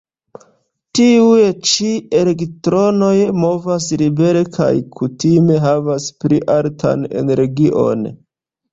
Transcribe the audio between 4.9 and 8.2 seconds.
kutime havas pli altan energion.